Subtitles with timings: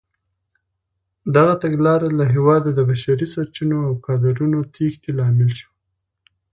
[1.35, 5.73] دغه تګلاره له هېواده د بشري سرچینو او کادرونو تېښتې لامل شوه.